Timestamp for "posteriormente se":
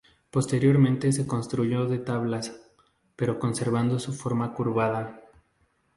0.31-1.27